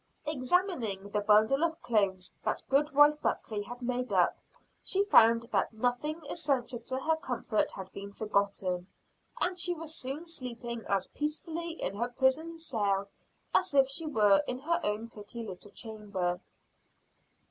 Examining 0.25 1.09
the 1.11 1.21
bundle 1.21 1.63
of 1.63 1.79
clothes 1.83 2.33
that 2.43 2.63
Goodwife 2.67 3.21
Buckley 3.21 3.61
had 3.61 3.83
made 3.83 4.11
up, 4.11 4.35
she 4.81 5.03
found 5.05 5.43
that 5.51 5.73
nothing 5.73 6.23
essential 6.27 6.79
to 6.79 6.97
her 6.99 7.15
comfort 7.17 7.69
had 7.73 7.91
been 7.91 8.11
forgotten, 8.11 8.87
and 9.39 9.59
she 9.59 9.75
soon 9.85 10.19
was 10.23 10.35
sleeping 10.35 10.83
as 10.89 11.05
peacefully 11.09 11.73
in 11.73 11.95
her 11.97 12.09
prison 12.09 12.57
cell 12.57 13.09
as 13.53 13.75
if 13.75 13.87
she 13.87 14.07
were 14.07 14.41
in 14.47 14.57
her 14.57 14.79
own 14.83 15.07
pretty 15.07 15.43
little 15.45 15.69
chamber. 15.69 16.41